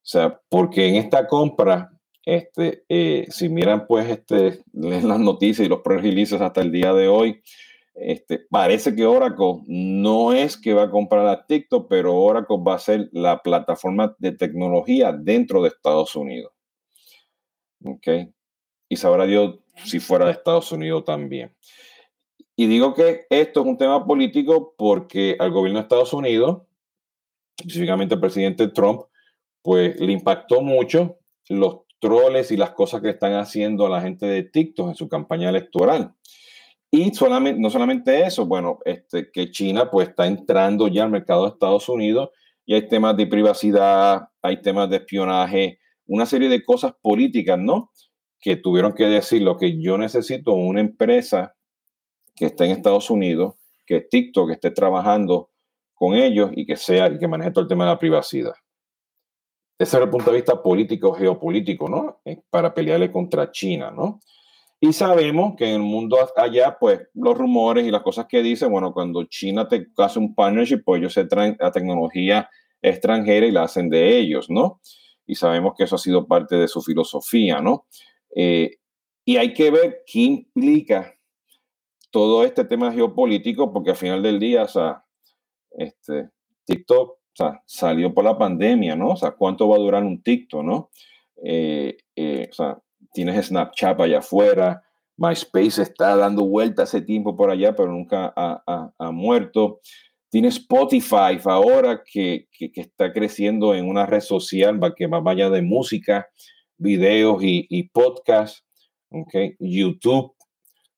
O 0.05 0.07
sea, 0.07 0.39
porque 0.49 0.87
en 0.87 0.95
esta 0.95 1.27
compra, 1.27 1.91
este, 2.23 2.85
eh, 2.89 3.27
si 3.29 3.49
miran, 3.49 3.85
pues, 3.87 4.09
este, 4.09 4.63
leen 4.73 5.07
las 5.07 5.19
noticias 5.19 5.65
y 5.65 5.69
los 5.69 5.81
releases 5.83 6.41
hasta 6.41 6.61
el 6.61 6.71
día 6.71 6.93
de 6.93 7.07
hoy, 7.07 7.41
este, 7.95 8.39
parece 8.49 8.93
que 8.93 9.05
Oracle 9.05 9.63
no 9.67 10.33
es 10.33 10.57
que 10.57 10.73
va 10.73 10.83
a 10.83 10.91
comprar 10.91 11.25
a 11.27 11.45
TikTok, 11.45 11.87
pero 11.89 12.15
Oracle 12.15 12.57
va 12.57 12.75
a 12.75 12.79
ser 12.79 13.09
la 13.13 13.41
plataforma 13.41 14.15
de 14.19 14.33
tecnología 14.33 15.13
dentro 15.13 15.61
de 15.61 15.69
Estados 15.69 16.15
Unidos. 16.15 16.51
¿Ok? 17.83 18.07
Y 18.89 18.97
sabrá 18.97 19.25
Dios 19.25 19.59
si 19.85 19.99
fuera 19.99 20.25
de 20.25 20.31
Estados 20.31 20.71
Unidos 20.71 21.05
también. 21.05 21.55
Y 22.57 22.67
digo 22.67 22.93
que 22.93 23.25
esto 23.29 23.61
es 23.61 23.65
un 23.65 23.77
tema 23.77 24.05
político 24.05 24.73
porque 24.77 25.35
al 25.39 25.51
gobierno 25.51 25.79
de 25.79 25.83
Estados 25.83 26.13
Unidos, 26.13 26.63
específicamente 27.57 28.15
el 28.15 28.21
presidente 28.21 28.67
Trump, 28.69 29.03
pues 29.61 29.99
le 29.99 30.11
impactó 30.11 30.61
mucho 30.61 31.17
los 31.49 31.81
troles 31.99 32.51
y 32.51 32.57
las 32.57 32.71
cosas 32.71 33.01
que 33.01 33.09
están 33.09 33.33
haciendo 33.33 33.87
la 33.89 34.01
gente 34.01 34.25
de 34.25 34.43
TikTok 34.43 34.89
en 34.89 34.95
su 34.95 35.07
campaña 35.07 35.49
electoral. 35.49 36.13
Y 36.91 37.13
solamente, 37.13 37.59
no 37.59 37.69
solamente 37.69 38.25
eso, 38.25 38.45
bueno, 38.45 38.79
este, 38.85 39.29
que 39.31 39.51
China 39.51 39.89
pues 39.91 40.09
está 40.09 40.27
entrando 40.27 40.87
ya 40.87 41.03
al 41.03 41.09
mercado 41.09 41.43
de 41.43 41.49
Estados 41.49 41.89
Unidos 41.89 42.29
y 42.65 42.73
hay 42.73 42.87
temas 42.87 43.17
de 43.17 43.27
privacidad, 43.27 44.29
hay 44.41 44.61
temas 44.61 44.89
de 44.89 44.97
espionaje, 44.97 45.79
una 46.07 46.25
serie 46.25 46.49
de 46.49 46.63
cosas 46.63 46.93
políticas, 47.01 47.59
¿no? 47.59 47.91
Que 48.39 48.55
tuvieron 48.55 48.93
que 48.93 49.05
decir 49.05 49.41
lo 49.41 49.57
que 49.57 49.79
yo 49.79 49.97
necesito 49.97 50.53
una 50.53 50.79
empresa 50.79 51.55
que 52.35 52.47
esté 52.47 52.65
en 52.65 52.71
Estados 52.71 53.09
Unidos, 53.09 53.55
que 53.85 54.01
TikTok 54.01 54.51
esté 54.51 54.71
trabajando 54.71 55.49
con 55.93 56.13
ellos 56.15 56.51
y 56.53 56.65
que 56.65 56.75
sea 56.75 57.07
y 57.07 57.17
que 57.17 57.27
maneje 57.27 57.51
todo 57.51 57.63
el 57.63 57.69
tema 57.69 57.85
de 57.85 57.91
la 57.91 57.99
privacidad. 57.99 58.53
Ese 59.77 59.97
es 59.97 60.03
el 60.03 60.09
punto 60.09 60.31
de 60.31 60.37
vista 60.37 60.61
político, 60.61 61.13
geopolítico, 61.13 61.89
¿no? 61.89 62.21
Eh, 62.23 62.41
para 62.49 62.73
pelearle 62.73 63.11
contra 63.11 63.51
China, 63.51 63.91
¿no? 63.91 64.21
Y 64.87 64.93
sabemos 64.93 65.55
que 65.57 65.65
en 65.65 65.77
el 65.77 65.81
mundo 65.81 66.15
allá, 66.35 66.77
pues 66.79 67.01
los 67.15 67.35
rumores 67.35 67.87
y 67.87 67.89
las 67.89 68.03
cosas 68.03 68.27
que 68.27 68.43
dicen, 68.43 68.71
bueno, 68.71 68.93
cuando 68.93 69.23
China 69.23 69.67
te 69.67 69.87
hace 69.97 70.19
un 70.19 70.35
partnership, 70.35 70.83
pues 70.85 70.99
ellos 70.99 71.13
se 71.13 71.25
traen 71.25 71.57
la 71.59 71.71
tecnología 71.71 72.47
extranjera 72.83 73.47
y 73.47 73.51
la 73.51 73.63
hacen 73.63 73.89
de 73.89 74.15
ellos, 74.15 74.47
¿no? 74.47 74.81
Y 75.25 75.33
sabemos 75.33 75.73
que 75.75 75.85
eso 75.85 75.95
ha 75.95 75.97
sido 75.97 76.27
parte 76.27 76.55
de 76.55 76.67
su 76.67 76.83
filosofía, 76.83 77.61
¿no? 77.61 77.87
Eh, 78.35 78.75
y 79.25 79.37
hay 79.37 79.55
que 79.55 79.71
ver 79.71 80.03
qué 80.05 80.19
implica 80.19 81.15
todo 82.11 82.43
este 82.43 82.63
tema 82.63 82.93
geopolítico, 82.93 83.73
porque 83.73 83.89
al 83.89 83.97
final 83.97 84.21
del 84.21 84.39
día, 84.39 84.65
o 84.65 84.67
sea, 84.67 85.03
este, 85.71 86.29
TikTok 86.65 87.09
o 87.09 87.17
sea, 87.33 87.59
salió 87.65 88.13
por 88.13 88.23
la 88.23 88.37
pandemia, 88.37 88.95
¿no? 88.95 89.13
O 89.13 89.15
sea, 89.15 89.31
¿cuánto 89.31 89.67
va 89.67 89.77
a 89.77 89.79
durar 89.79 90.03
un 90.03 90.21
TikTok, 90.21 90.63
no? 90.63 90.91
Eh, 91.43 91.97
eh, 92.15 92.49
o 92.51 92.53
sea, 92.53 92.79
tienes 93.15 93.47
Snapchat 93.47 93.99
allá 93.99 94.19
afuera, 94.19 94.83
MySpace 95.17 95.81
está 95.81 96.15
dando 96.15 96.45
vuelta 96.45 96.83
hace 96.83 97.01
tiempo 97.01 97.35
por 97.35 97.49
allá, 97.49 97.75
pero 97.75 97.89
nunca 97.89 98.33
ha, 98.35 99.11
muerto. 99.11 99.79
Tienes 100.29 100.57
Spotify 100.57 101.39
ahora 101.45 102.03
que, 102.05 102.47
que, 102.51 102.69
está 102.75 103.13
creciendo 103.13 103.73
en 103.73 103.87
una 103.87 104.05
red 104.05 104.19
social 104.19 104.79
que 104.95 105.07
va 105.07 105.21
vaya 105.21 105.49
de 105.49 105.61
música, 105.61 106.27
videos 106.77 107.41
y, 107.41 107.65
y 107.69 107.83
podcast. 107.83 108.59
Okay. 109.09 109.55
YouTube 109.59 110.35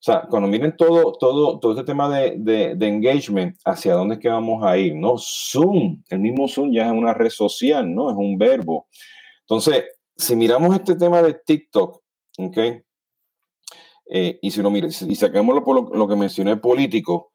sea, 0.00 0.22
cuando 0.30 0.48
miren 0.48 0.76
todo, 0.76 1.12
todo, 1.18 1.58
todo 1.58 1.72
este 1.72 1.84
tema 1.84 2.08
de, 2.08 2.74
de, 2.76 2.86
engagement, 2.86 3.56
hacia 3.64 3.94
dónde 3.94 4.14
es 4.14 4.20
que 4.20 4.28
vamos 4.28 4.64
a 4.64 4.78
ir, 4.78 4.94
¿no? 4.94 5.16
Zoom, 5.18 6.04
el 6.08 6.20
mismo 6.20 6.46
Zoom 6.46 6.72
ya 6.72 6.86
es 6.86 6.92
una 6.92 7.12
red 7.12 7.30
social, 7.30 7.92
¿no? 7.92 8.08
Es 8.08 8.16
un 8.16 8.38
verbo. 8.38 8.86
Entonces, 9.40 9.86
si 10.16 10.36
miramos 10.36 10.72
este 10.72 10.94
tema 10.94 11.20
de 11.20 11.34
TikTok, 11.34 12.00
¿ok? 12.38 12.58
Eh, 14.10 14.38
y 14.40 14.50
si 14.50 14.62
lo 14.62 14.70
miren, 14.70 14.90
y 14.90 15.14
sacámoslo 15.14 15.62
por 15.62 15.94
lo, 15.94 16.08
que 16.08 16.16
mencioné 16.16 16.56
político, 16.56 17.32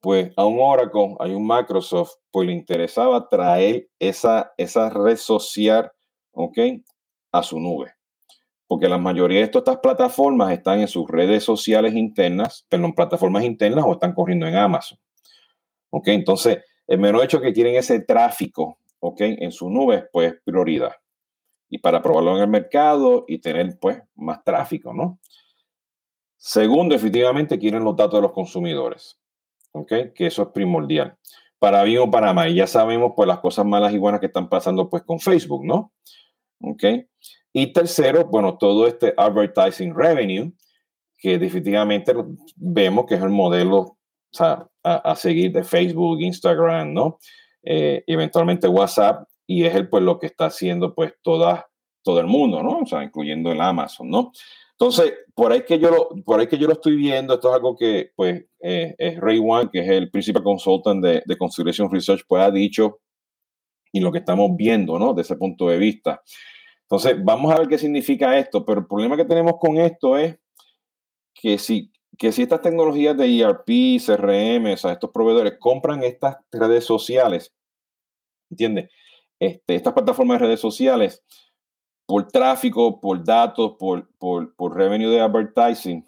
pues 0.00 0.32
a 0.36 0.46
un 0.46 0.58
Oracle, 0.60 1.16
hay 1.20 1.32
un 1.32 1.46
Microsoft, 1.46 2.14
pues 2.30 2.46
le 2.46 2.54
interesaba 2.54 3.28
traer 3.28 3.88
esa, 3.98 4.52
esa 4.56 4.88
red 4.88 5.18
social, 5.18 5.92
¿ok? 6.32 6.58
A 7.32 7.42
su 7.42 7.60
nube 7.60 7.94
porque 8.66 8.88
la 8.88 8.98
mayoría 8.98 9.38
de 9.38 9.44
estas 9.44 9.78
plataformas 9.78 10.52
están 10.52 10.80
en 10.80 10.88
sus 10.88 11.08
redes 11.08 11.44
sociales 11.44 11.94
internas, 11.94 12.66
perdón, 12.68 12.94
plataformas 12.94 13.44
internas 13.44 13.84
o 13.86 13.92
están 13.92 14.14
corriendo 14.14 14.46
en 14.46 14.56
Amazon. 14.56 14.98
¿Ok? 15.90 16.08
Entonces, 16.08 16.58
el 16.86 16.98
mero 16.98 17.22
hecho 17.22 17.40
que 17.40 17.52
quieren 17.52 17.76
ese 17.76 18.00
tráfico, 18.00 18.78
¿ok? 19.00 19.20
En 19.20 19.52
su 19.52 19.70
nube, 19.70 20.08
pues 20.12 20.34
prioridad. 20.44 20.92
Y 21.68 21.78
para 21.78 22.02
probarlo 22.02 22.36
en 22.36 22.42
el 22.42 22.48
mercado 22.48 23.24
y 23.26 23.38
tener, 23.38 23.78
pues, 23.80 24.02
más 24.14 24.44
tráfico, 24.44 24.92
¿no? 24.92 25.18
Segundo, 26.36 26.94
efectivamente, 26.94 27.58
quieren 27.58 27.84
los 27.84 27.96
datos 27.96 28.14
de 28.14 28.22
los 28.22 28.32
consumidores. 28.32 29.18
¿Ok? 29.72 29.92
Que 30.14 30.26
eso 30.26 30.42
es 30.42 30.48
primordial. 30.48 31.16
Para 31.58 31.82
bien 31.82 32.02
o 32.02 32.10
para 32.10 32.32
mal. 32.32 32.50
Y 32.50 32.56
ya 32.56 32.66
sabemos, 32.66 33.12
pues, 33.16 33.26
las 33.26 33.40
cosas 33.40 33.64
malas 33.64 33.92
y 33.92 33.98
buenas 33.98 34.20
que 34.20 34.26
están 34.26 34.48
pasando, 34.48 34.88
pues, 34.88 35.02
con 35.02 35.18
Facebook, 35.18 35.64
¿no? 35.64 35.92
¿Ok? 36.60 36.84
Y 37.52 37.72
tercero, 37.72 38.24
bueno, 38.24 38.58
todo 38.58 38.86
este 38.86 39.14
advertising 39.16 39.94
revenue, 39.94 40.52
que 41.16 41.38
definitivamente 41.38 42.12
vemos 42.56 43.06
que 43.06 43.14
es 43.14 43.22
el 43.22 43.30
modelo 43.30 43.96
a, 44.82 45.16
seguir 45.16 45.52
de 45.52 45.64
Facebook, 45.64 46.20
Instagram, 46.20 46.92
¿no? 46.92 47.18
Eh, 47.62 48.02
eventualmente 48.06 48.68
WhatsApp, 48.68 49.26
y 49.46 49.64
es 49.64 49.74
el, 49.74 49.88
pues, 49.88 50.02
lo 50.02 50.18
que 50.18 50.26
está 50.26 50.46
haciendo 50.46 50.94
pues 50.94 51.14
toda, 51.22 51.68
todo 52.02 52.20
el 52.20 52.26
mundo, 52.26 52.62
¿no? 52.62 52.80
O 52.80 52.86
sea, 52.86 53.02
incluyendo 53.02 53.52
el 53.52 53.60
Amazon, 53.60 54.10
¿no? 54.10 54.32
Entonces, 54.72 55.14
por 55.34 55.52
ahí 55.52 55.64
que 55.64 55.78
yo 55.78 55.90
lo, 55.90 56.08
por 56.24 56.40
ahí 56.40 56.48
que 56.48 56.58
yo 56.58 56.66
lo 56.66 56.72
estoy 56.72 56.96
viendo, 56.96 57.34
esto 57.34 57.48
es 57.48 57.54
algo 57.54 57.76
que, 57.76 58.10
pues, 58.16 58.44
eh, 58.60 58.94
es 58.98 59.20
Ray 59.20 59.38
Wan, 59.38 59.68
que 59.70 59.80
es 59.80 59.88
el 59.88 60.10
principal 60.10 60.42
consultant 60.42 61.04
de, 61.04 61.22
de 61.24 61.36
Consideration 61.36 61.90
Research, 61.90 62.22
pues 62.26 62.42
ha 62.42 62.50
dicho, 62.50 63.00
y 63.92 64.00
lo 64.00 64.10
que 64.10 64.18
estamos 64.18 64.50
viendo, 64.56 64.98
¿no? 64.98 65.14
De 65.14 65.22
ese 65.22 65.36
punto 65.36 65.68
de 65.68 65.78
vista. 65.78 66.20
Entonces, 66.82 67.22
vamos 67.24 67.52
a 67.52 67.58
ver 67.58 67.68
qué 67.68 67.78
significa 67.78 68.36
esto, 68.36 68.64
pero 68.64 68.80
el 68.80 68.86
problema 68.86 69.16
que 69.16 69.24
tenemos 69.24 69.54
con 69.60 69.78
esto 69.78 70.18
es 70.18 70.36
que 71.32 71.58
si, 71.58 71.92
que 72.18 72.32
si 72.32 72.42
estas 72.42 72.60
tecnologías 72.60 73.16
de 73.16 73.40
ERP, 73.40 74.00
CRM, 74.04 74.72
o 74.72 74.76
sea, 74.76 74.92
estos 74.92 75.10
proveedores 75.10 75.54
compran 75.58 76.02
estas 76.02 76.36
redes 76.50 76.84
sociales, 76.84 77.52
¿entiendes? 78.50 78.90
Este, 79.40 79.74
estas 79.74 79.92
plataformas 79.92 80.40
de 80.40 80.46
redes 80.46 80.60
sociales 80.60 81.22
por 82.06 82.28
tráfico, 82.28 83.00
por 83.00 83.24
datos, 83.24 83.76
por, 83.78 84.08
por, 84.18 84.54
por 84.54 84.76
revenue 84.76 85.10
de 85.10 85.20
advertising, 85.20 86.04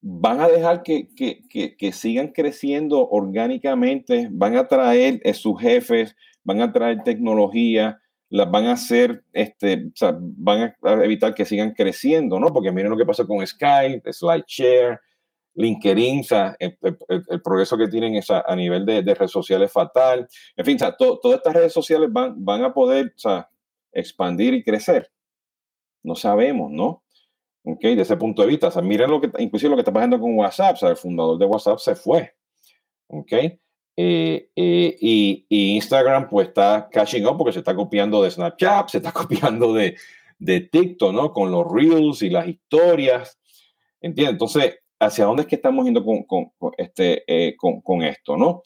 van 0.00 0.40
a 0.40 0.48
dejar 0.48 0.82
que, 0.82 1.08
que, 1.14 1.76
que, 1.76 1.92
sigan 1.92 2.28
creciendo 2.28 3.08
orgánicamente, 3.08 4.28
van 4.30 4.56
a 4.56 4.68
traer 4.68 5.20
a 5.24 5.32
sus 5.32 5.58
jefes, 5.58 6.14
van 6.42 6.60
a 6.60 6.70
traer 6.70 7.02
tecnología, 7.04 7.98
las 8.28 8.50
van 8.50 8.66
a 8.66 8.72
hacer, 8.72 9.24
este, 9.32 9.90
van 10.20 10.74
a 10.82 10.92
evitar 11.04 11.34
que 11.34 11.46
sigan 11.46 11.72
creciendo, 11.72 12.38
¿no? 12.38 12.52
Porque 12.52 12.70
miren 12.70 12.90
lo 12.90 12.98
que 12.98 13.06
pasó 13.06 13.26
con 13.26 13.46
Skype, 13.46 14.12
SlideShare, 14.12 15.00
LinkedIn, 15.54 16.20
o 16.20 16.24
sea, 16.24 16.56
el, 16.58 16.76
progreso 17.42 17.76
que 17.76 17.88
tienen 17.88 18.16
esa, 18.16 18.44
a 18.46 18.56
nivel 18.56 18.84
de, 18.84 19.02
de 19.02 19.14
redes 19.14 19.30
sociales 19.30 19.70
fatal. 19.70 20.26
En 20.56 20.64
fin, 20.64 20.76
o 20.76 20.78
sea, 20.78 20.96
todas 20.96 21.36
estas 21.36 21.54
redes 21.54 21.72
sociales 21.72 22.08
van, 22.12 22.44
van 22.44 22.64
a 22.64 22.74
poder 22.74 23.12
o 23.16 23.18
sea, 23.18 23.48
expandir 23.92 24.54
y 24.54 24.64
crecer. 24.64 25.10
No 26.02 26.14
sabemos, 26.14 26.70
¿no? 26.70 27.04
¿ok? 27.64 27.80
De 27.80 28.02
ese 28.02 28.16
punto 28.16 28.42
de 28.42 28.48
vista. 28.48 28.68
O 28.68 28.70
sea, 28.70 28.82
miren 28.82 29.10
lo 29.10 29.20
que, 29.20 29.30
inclusive 29.38 29.70
lo 29.70 29.76
que 29.76 29.80
está 29.80 29.92
pasando 29.92 30.20
con 30.20 30.36
WhatsApp. 30.36 30.74
O 30.74 30.76
sea, 30.76 30.90
el 30.90 30.96
fundador 30.96 31.38
de 31.38 31.46
WhatsApp 31.46 31.78
se 31.78 31.96
fue, 31.96 32.34
¿ok? 33.08 33.32
Eh, 33.96 34.50
eh, 34.56 34.96
y, 35.00 35.46
Instagram 35.76 36.28
pues 36.28 36.48
está 36.48 36.88
catching 36.90 37.26
up 37.26 37.38
porque 37.38 37.52
se 37.52 37.60
está 37.60 37.76
copiando 37.76 38.22
de 38.22 38.30
Snapchat, 38.30 38.88
se 38.88 38.98
está 38.98 39.12
copiando 39.12 39.72
de, 39.72 39.96
de 40.38 40.60
TikTok, 40.60 41.12
¿no? 41.12 41.32
Con 41.32 41.50
los 41.50 41.70
reels 41.70 42.22
y 42.22 42.30
las 42.30 42.46
historias. 42.46 43.38
¿Entiendes? 44.00 44.32
Entonces, 44.32 44.78
¿hacia 45.06 45.24
dónde 45.24 45.42
es 45.42 45.48
que 45.48 45.56
estamos 45.56 45.84
yendo 45.84 46.04
con, 46.04 46.24
con, 46.24 46.52
este, 46.76 47.24
eh, 47.26 47.56
con, 47.56 47.80
con, 47.80 48.02
esto, 48.02 48.36
¿no? 48.36 48.62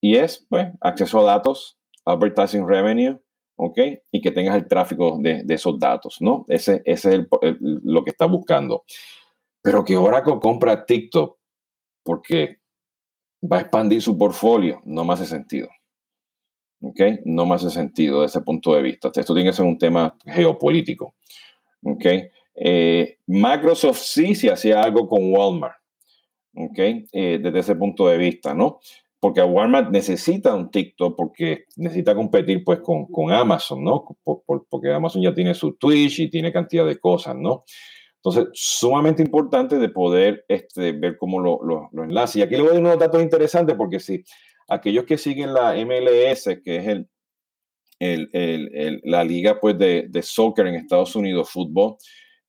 Y 0.00 0.16
es, 0.16 0.46
pues, 0.48 0.68
acceso 0.80 1.20
a 1.20 1.24
datos, 1.24 1.78
advertising 2.04 2.66
revenue, 2.66 3.18
¿ok? 3.56 3.78
Y 4.12 4.20
que 4.20 4.30
tengas 4.30 4.56
el 4.56 4.68
tráfico 4.68 5.18
de, 5.20 5.42
de 5.44 5.54
esos 5.54 5.78
datos, 5.78 6.18
¿no? 6.20 6.44
Ese, 6.48 6.82
ese 6.84 7.08
es 7.08 7.14
el, 7.14 7.28
lo 7.60 8.04
que 8.04 8.10
está 8.10 8.26
buscando. 8.26 8.84
Pero 9.62 9.84
que 9.84 9.96
Oracle 9.96 10.38
compra 10.40 10.84
TikTok 10.84 11.38
porque 12.04 12.58
va 13.42 13.58
a 13.58 13.60
expandir 13.62 14.00
su 14.00 14.16
portfolio, 14.16 14.80
no 14.84 15.04
me 15.04 15.14
hace 15.14 15.26
sentido. 15.26 15.68
¿Ok? 16.80 17.00
No 17.24 17.46
me 17.46 17.54
hace 17.54 17.70
sentido 17.70 18.22
desde 18.22 18.38
ese 18.38 18.44
punto 18.44 18.74
de 18.74 18.82
vista. 18.82 19.10
Esto 19.14 19.34
tiene 19.34 19.50
que 19.50 19.56
ser 19.56 19.64
un 19.64 19.78
tema 19.78 20.16
geopolítico. 20.24 21.14
¿Ok? 21.82 22.04
Eh, 22.56 23.18
Microsoft 23.26 23.98
sí 23.98 24.34
se 24.34 24.50
hacía 24.50 24.82
algo 24.82 25.06
con 25.08 25.32
Walmart. 25.32 25.76
¿Ok? 26.54 26.78
Eh, 26.78 27.38
desde 27.42 27.58
ese 27.58 27.74
punto 27.74 28.08
de 28.08 28.16
vista, 28.16 28.54
¿no? 28.54 28.80
Porque 29.20 29.42
Walmart 29.42 29.90
necesita 29.90 30.54
un 30.54 30.70
TikTok 30.70 31.16
porque 31.16 31.64
necesita 31.76 32.14
competir 32.14 32.64
pues 32.64 32.80
con, 32.80 33.06
con 33.06 33.32
Amazon, 33.32 33.82
¿no? 33.82 34.04
porque 34.24 34.92
Amazon 34.92 35.22
ya 35.22 35.34
tiene 35.34 35.54
su 35.54 35.74
Twitch 35.74 36.20
y 36.20 36.30
tiene 36.30 36.52
cantidad 36.52 36.86
de 36.86 36.98
cosas, 36.98 37.34
¿no? 37.34 37.64
Entonces, 38.16 38.48
sumamente 38.54 39.22
importante 39.22 39.78
de 39.78 39.88
poder 39.88 40.44
este, 40.48 40.92
ver 40.92 41.16
cómo 41.16 41.40
lo, 41.40 41.60
lo, 41.62 42.04
enlace. 42.04 42.38
Y 42.38 42.42
aquí 42.42 42.56
le 42.56 42.62
voy 42.62 42.70
a 42.70 42.72
dar 42.74 42.80
unos 42.82 42.98
datos 42.98 43.22
interesantes 43.22 43.76
porque 43.76 44.00
si 44.00 44.24
aquellos 44.68 45.04
que 45.04 45.16
siguen 45.16 45.54
la 45.54 45.74
MLS, 45.74 46.58
que 46.64 46.76
es 46.76 46.88
el, 46.88 47.08
el, 48.00 48.30
el, 48.32 49.00
la 49.04 49.22
liga 49.22 49.60
pues, 49.60 49.78
de, 49.78 50.06
de 50.08 50.22
soccer 50.22 50.66
en 50.66 50.74
Estados 50.74 51.14
Unidos, 51.14 51.50
fútbol, 51.50 51.96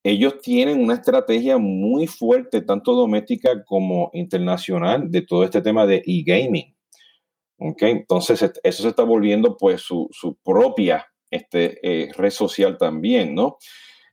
ellos 0.10 0.40
tienen 0.42 0.82
una 0.82 0.94
estrategia 0.94 1.58
muy 1.58 2.08
fuerte, 2.08 2.62
tanto 2.62 2.94
doméstica 2.94 3.66
como 3.66 4.10
internacional, 4.14 5.12
de 5.12 5.22
todo 5.24 5.44
este 5.44 5.62
tema 5.62 5.86
de 5.86 6.02
e-gaming. 6.06 6.74
¿Okay? 7.60 7.92
Entonces, 7.92 8.42
eso 8.64 8.84
se 8.84 8.88
está 8.88 9.04
volviendo 9.04 9.58
pues 9.58 9.82
su, 9.82 10.08
su 10.12 10.38
propia 10.38 11.06
este, 11.30 11.80
eh, 11.84 12.12
red 12.16 12.30
social 12.30 12.78
también, 12.78 13.36
¿no? 13.36 13.58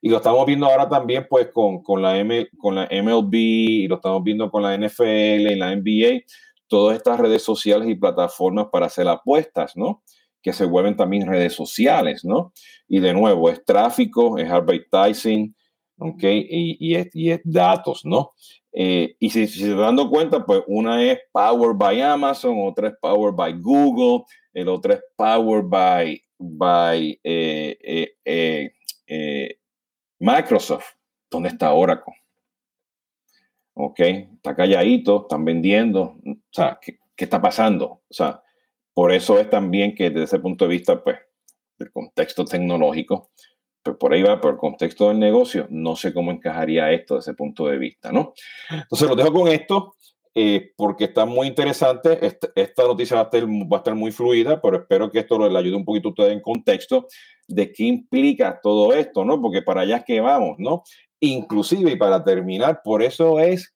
Y 0.03 0.09
lo 0.09 0.17
estamos 0.17 0.45
viendo 0.47 0.67
ahora 0.67 0.89
también 0.89 1.29
pues 1.31 1.53
con, 1.53 1.81
con, 1.81 2.03
la, 2.03 2.19
M, 2.19 2.49
con 2.59 2.75
la 2.75 2.89
MLB 2.91 3.35
y 3.35 3.89
lo 3.89 3.95
estamos 3.95 4.25
viendo 4.25 4.51
con 4.51 4.65
la 4.65 4.77
NFL 4.77 5.53
y 5.53 5.55
la 5.55 5.77
NBA, 5.77 6.25
todas 6.67 6.97
estas 6.97 7.21
redes 7.21 7.43
sociales 7.43 7.89
y 7.89 7.95
plataformas 7.95 8.67
para 8.73 8.87
hacer 8.87 9.07
apuestas, 9.07 9.77
¿no? 9.77 10.03
Que 10.43 10.53
se 10.53 10.65
vuelven 10.65 10.97
también 10.97 11.29
redes 11.29 11.53
sociales, 11.53 12.25
¿no? 12.25 12.53
Y 12.89 12.99
de 12.99 13.15
nuevo, 13.15 13.49
es 13.49 13.65
tráfico, 13.65 14.39
es 14.39 14.51
advertising, 14.51 15.55
¿ok? 15.99 16.23
Y, 16.23 16.77
y, 16.81 16.95
es, 16.97 17.09
y 17.15 17.31
es, 17.31 17.41
datos, 17.45 18.05
¿no? 18.05 18.33
Eh, 18.73 19.17
y 19.19 19.31
si, 19.31 19.47
si, 19.47 19.61
se 19.61 19.75
dando 19.75 20.11
cuenta, 20.11 20.45
pues 20.45 20.63
una 20.67 21.03
es 21.03 21.21
Powered 21.33 21.77
by 21.77 22.01
Amazon, 22.01 22.57
otra 22.59 22.89
es 22.89 22.95
Powered 23.01 23.37
by 23.37 23.61
Google, 23.61 24.25
el 24.53 24.69
otro 24.69 24.95
es 24.95 25.01
Powered 25.17 25.67
by, 25.69 26.23
by 26.39 27.21
eh, 27.23 28.17
eh, 28.25 29.59
Microsoft, 30.19 30.95
¿dónde 31.31 31.51
está 31.51 31.73
Oracle? 31.73 32.15
Ok, 33.75 34.01
está 34.01 34.55
calladito, 34.55 35.23
están 35.23 35.45
vendiendo. 35.45 36.17
O 36.25 36.37
sea, 36.51 36.79
¿qué, 36.81 36.99
¿qué, 37.17 37.25
está 37.25 37.41
pasando? 37.41 38.03
O 38.09 38.15
sea, 38.15 38.43
por 38.93 39.13
eso 39.13 39.39
es 39.39 39.51
también 39.51 39.95
que 39.95 40.11
desde 40.11 40.25
ese 40.25 40.39
punto 40.39 40.65
de 40.65 40.71
vista, 40.71 41.03
pues, 41.03 41.19
del 41.79 41.91
contexto 41.91 42.45
tecnológico, 42.45 43.31
por 43.93 44.12
ahí 44.12 44.23
va, 44.23 44.41
por 44.41 44.53
el 44.53 44.59
contexto 44.59 45.09
del 45.09 45.19
negocio, 45.19 45.67
no 45.71 45.97
sé 45.97 46.13
cómo 46.15 46.30
encajaría 46.30 46.91
esto 46.93 47.17
desde 47.17 47.30
ese 47.30 47.37
punto 47.37 47.67
de 47.67 47.78
vista, 47.78 48.11
¿no? 48.11 48.32
Entonces 48.71 49.08
lo 49.08 49.15
dejo 49.15 49.32
con 49.32 49.49
esto. 49.49 49.95
Eh, 50.37 50.73
porque 50.76 51.04
está 51.04 51.26
muy 51.26 51.47
interesante. 51.47 52.26
Esta, 52.26 52.49
esta 52.56 52.82
noticia 52.82 53.15
va 53.15 53.23
a, 53.23 53.25
estar, 53.26 53.45
va 53.45 53.76
a, 53.76 53.78
estar, 53.78 53.95
muy 53.95 54.11
fluida, 54.11 54.61
pero 54.61 54.78
espero 54.78 55.08
que 55.08 55.21
esto 55.21 55.49
le 55.49 55.56
ayude 55.56 55.76
un 55.76 55.85
poquito 55.85 56.08
a 56.08 56.11
ustedes 56.11 56.32
en 56.32 56.41
contexto 56.41 57.06
de 57.47 57.73
qué 57.73 57.85
implica 57.85 58.58
todo 58.61 58.93
esto, 58.93 59.25
¿no? 59.25 59.41
Porque 59.41 59.63
para 59.63 59.82
allá 59.82 59.99
es 59.99 60.04
que 60.04 60.21
vamos, 60.21 60.56
¿no? 60.58 60.82
Inclusive, 61.21 61.93
y 61.93 61.97
para 61.97 62.25
terminar, 62.25 62.80
por 62.82 63.02
eso 63.02 63.39
es 63.39 63.75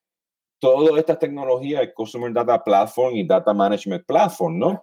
toda 0.58 0.98
esta 0.98 1.16
tecnología 1.16 1.80
de 1.80 1.92
Customer 1.92 2.32
Data 2.32 2.62
Platform 2.64 3.14
y 3.14 3.26
Data 3.26 3.54
Management 3.54 4.04
Platform, 4.04 4.58
¿no? 4.58 4.82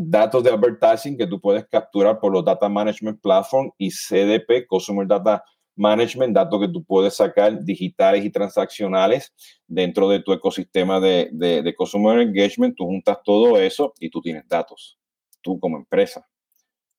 Datos 0.00 0.44
de 0.44 0.50
advertising 0.50 1.16
que 1.16 1.26
tú 1.26 1.40
puedes 1.40 1.66
capturar 1.66 2.20
por 2.20 2.32
los 2.32 2.44
Data 2.44 2.68
Management 2.68 3.20
Platform 3.20 3.72
y 3.76 3.90
CDP, 3.90 4.64
Customer 4.68 5.04
Data 5.04 5.42
Management, 5.74 6.34
datos 6.34 6.60
que 6.60 6.68
tú 6.68 6.84
puedes 6.84 7.14
sacar 7.14 7.64
digitales 7.64 8.24
y 8.24 8.30
transaccionales 8.30 9.32
dentro 9.66 10.08
de 10.08 10.20
tu 10.20 10.32
ecosistema 10.32 11.00
de, 11.00 11.30
de, 11.32 11.62
de 11.62 11.74
Engagement. 12.22 12.76
Tú 12.76 12.84
juntas 12.84 13.18
todo 13.24 13.58
eso 13.58 13.92
y 13.98 14.08
tú 14.08 14.20
tienes 14.20 14.46
datos, 14.46 14.98
tú 15.40 15.58
como 15.58 15.76
empresa. 15.76 16.28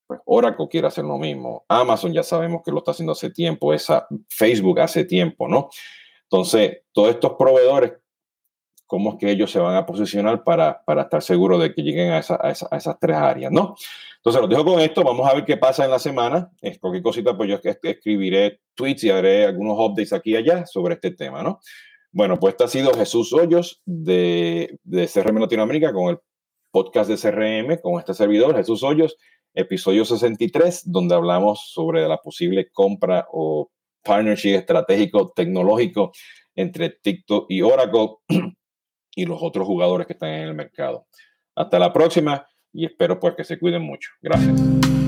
Pues 0.05 0.19
Oracle 0.25 0.67
quiere 0.69 0.87
hacer 0.87 1.05
lo 1.05 1.17
mismo. 1.17 1.63
Amazon 1.69 2.11
ya 2.11 2.23
sabemos 2.23 2.63
que 2.65 2.71
lo 2.71 2.79
está 2.79 2.91
haciendo 2.91 3.13
hace 3.13 3.29
tiempo. 3.29 3.73
Esa 3.73 4.07
Facebook 4.27 4.79
hace 4.81 5.05
tiempo, 5.05 5.47
¿no? 5.47 5.69
Entonces, 6.23 6.79
todos 6.91 7.11
estos 7.11 7.33
proveedores, 7.37 7.93
¿cómo 8.89 9.11
es 9.11 9.17
que 9.19 9.29
ellos 9.29 9.51
se 9.51 9.59
van 9.59 9.75
a 9.75 9.85
posicionar 9.85 10.43
para, 10.43 10.83
para 10.83 11.03
estar 11.03 11.21
seguros 11.21 11.61
de 11.61 11.75
que 11.75 11.83
lleguen 11.83 12.09
a, 12.09 12.17
esa, 12.17 12.39
a, 12.41 12.49
esa, 12.49 12.67
a, 12.71 12.77
esas 12.77 12.97
tres 12.99 13.15
áreas, 13.15 13.51
¿no? 13.51 13.75
Entonces, 14.15 14.41
los 14.41 14.49
dejo 14.49 14.65
con 14.65 14.79
esto. 14.79 15.03
Vamos 15.03 15.29
a 15.29 15.35
ver 15.35 15.45
qué 15.45 15.57
pasa 15.57 15.85
en 15.85 15.91
la 15.91 15.99
semana. 15.99 16.49
Es 16.59 16.79
cualquier 16.79 17.03
cosita, 17.03 17.37
pues 17.37 17.49
yo 17.49 17.59
escribiré 17.63 18.61
tweets 18.73 19.03
y 19.03 19.11
haré 19.11 19.45
algunos 19.45 19.77
updates 19.77 20.11
aquí 20.11 20.31
y 20.31 20.37
allá 20.37 20.65
sobre 20.65 20.95
este 20.95 21.11
tema, 21.11 21.43
¿no? 21.43 21.59
Bueno, 22.11 22.39
pues 22.39 22.53
este 22.53 22.63
ha 22.63 22.67
sido 22.67 22.91
Jesús 22.95 23.31
Hoyos 23.31 23.79
de, 23.85 24.79
de 24.83 25.07
CRM 25.07 25.39
Latinoamérica 25.39 25.93
con 25.93 26.09
el 26.09 26.17
podcast 26.71 27.11
de 27.11 27.17
CRM, 27.17 27.79
con 27.81 27.99
este 27.99 28.15
servidor, 28.15 28.55
Jesús 28.55 28.81
Hoyos 28.81 29.15
episodio 29.53 30.03
63, 30.03 30.91
donde 30.91 31.15
hablamos 31.15 31.71
sobre 31.71 32.07
la 32.07 32.17
posible 32.17 32.69
compra 32.71 33.27
o 33.31 33.69
partnership 34.03 34.55
estratégico 34.55 35.31
tecnológico 35.35 36.11
entre 36.55 36.89
TikTok 36.89 37.45
y 37.49 37.61
Oracle 37.61 38.09
y 39.19 39.25
los 39.25 39.39
otros 39.41 39.67
jugadores 39.67 40.07
que 40.07 40.13
están 40.13 40.29
en 40.29 40.47
el 40.47 40.53
mercado. 40.53 41.07
Hasta 41.55 41.77
la 41.77 41.91
próxima 41.91 42.47
y 42.71 42.85
espero 42.85 43.19
pues 43.19 43.35
que 43.35 43.43
se 43.43 43.59
cuiden 43.59 43.81
mucho. 43.81 44.09
Gracias. 44.21 44.98